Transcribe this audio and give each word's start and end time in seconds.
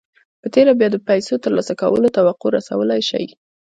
په 0.41 0.47
تېره 0.53 0.73
بيا 0.79 0.89
د 0.91 0.97
پيسو 1.07 1.41
ترلاسه 1.43 1.73
کولو 1.81 2.13
توقع 2.17 2.47
رسولای 2.57 3.01
شئ. 3.09 3.25